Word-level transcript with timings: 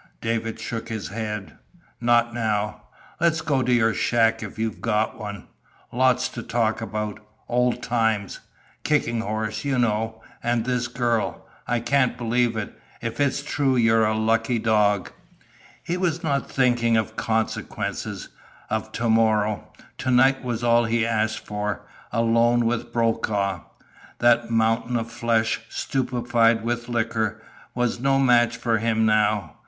David 0.19 0.59
shook 0.59 0.89
his 0.89 1.09
head. 1.09 1.59
"Not 1.99 2.33
now. 2.33 2.85
Let's 3.19 3.41
go 3.41 3.61
to 3.61 3.71
your 3.71 3.93
shack 3.93 4.41
if 4.41 4.57
you've 4.57 4.81
got 4.81 5.19
one. 5.19 5.45
Lots 5.91 6.27
to 6.29 6.41
talk 6.41 6.81
about 6.81 7.19
old 7.47 7.83
times 7.83 8.39
Kicking 8.83 9.21
Horse, 9.21 9.63
you 9.63 9.77
know. 9.77 10.23
And 10.41 10.65
this 10.65 10.87
girl? 10.87 11.45
I 11.67 11.81
can't 11.81 12.17
believe 12.17 12.57
it! 12.57 12.73
If 12.99 13.19
it's 13.19 13.43
true, 13.43 13.75
you're 13.75 14.07
a 14.07 14.17
lucky 14.17 14.57
dog." 14.57 15.11
He 15.83 15.97
was 15.97 16.23
not 16.23 16.49
thinking 16.49 16.97
of 16.97 17.15
consequences 17.15 18.29
of 18.71 18.91
to 18.93 19.07
morrow. 19.07 19.71
To 19.99 20.09
night 20.09 20.43
was 20.43 20.63
all 20.63 20.85
he 20.85 21.05
asked 21.05 21.45
for 21.45 21.81
alone 22.11 22.65
with 22.65 22.91
Brokaw. 22.91 23.59
That 24.17 24.49
mountain 24.49 24.97
of 24.97 25.11
flesh, 25.11 25.61
stupefied 25.69 26.63
with 26.63 26.89
liquor, 26.89 27.43
was 27.75 27.99
no 27.99 28.17
match 28.17 28.57
for 28.57 28.79
him 28.79 29.05
now. 29.05 29.57